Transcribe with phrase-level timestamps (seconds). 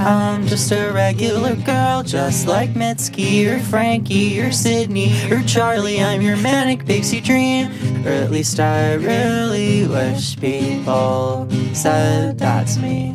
[0.00, 6.02] I'm just a regular girl, just like Mitski or Frankie or Sidney or Charli.
[6.02, 7.66] I'm your manic pixie dream,
[8.06, 13.14] or at least I really wish people said that's me.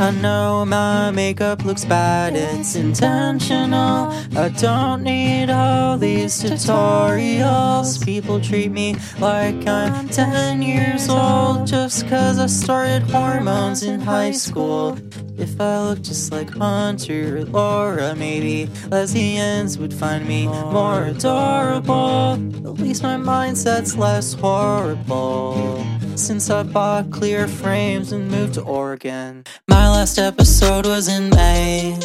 [0.00, 4.10] I know my makeup looks bad, it's intentional.
[4.36, 8.04] I don't need all these tutorials.
[8.04, 14.32] People treat me like I'm 10 years old just cause I started hormones in high
[14.32, 14.98] school.
[15.38, 22.32] If I looked just like Hunter or Laura, maybe lesbians would find me more adorable.
[22.64, 25.86] At least my mindset's less horrible.
[26.14, 29.44] Since I bought clear frames and moved to Oregon.
[29.68, 31.98] My last episode was in May.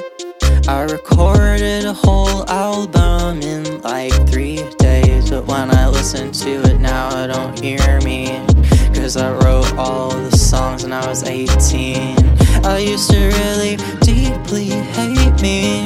[0.68, 6.80] I recorded a whole album in like three days, but when I listen to it
[6.80, 8.46] now, I don't hear me.
[8.94, 12.16] Cause I wrote all the songs when I was 18.
[12.64, 15.84] I used to really deeply hate me.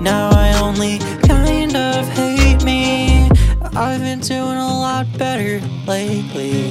[0.00, 3.28] Now I only kind of hate me.
[3.74, 6.70] I've been doing a lot better lately,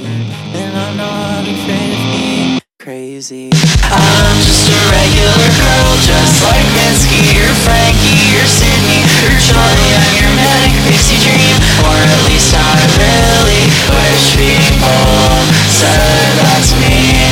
[0.56, 3.50] and I'm not afraid of being crazy.
[3.92, 9.88] I'm just a regular girl, just like Mitski or Frankie or Sidney or Charli.
[9.92, 15.36] I'm your manic pixie dream, or at least I really wish people
[15.68, 17.28] said that's me.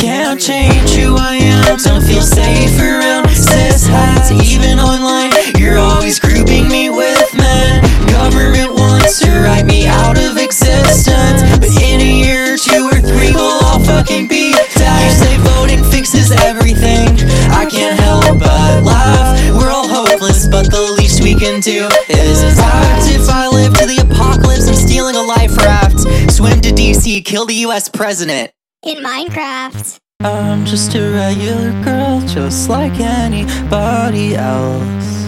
[0.00, 5.30] Can't change who I am, don't feel safe around cishets, even online.
[5.58, 7.82] You're always grouping me with men.
[8.08, 13.00] Government wants to write me out of existence, but in a year or two or
[13.00, 15.00] three, we'll all fucking be dead.
[15.04, 17.08] You say voting fixes everything.
[17.50, 19.38] I can't help but laugh.
[19.54, 23.08] We're all hopeless, but the least we can do is act.
[23.08, 26.00] If I live to the apocalypse, I'm stealing a life raft.
[26.30, 28.52] Swim to DC, kill the US president.
[28.82, 30.01] In Minecraft.
[30.24, 35.26] I'm just a regular girl, just like anybody else.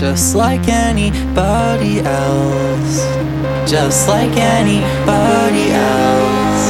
[0.00, 3.04] Just like anybody else.
[3.70, 6.64] Just like anybody else.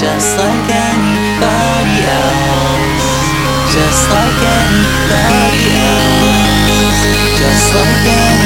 [0.00, 2.88] Just like anybody else.
[3.74, 7.02] Just like anybody else.
[7.38, 8.37] Just like anybody